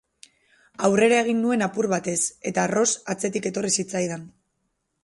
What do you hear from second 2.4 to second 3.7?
eta Ross atzetik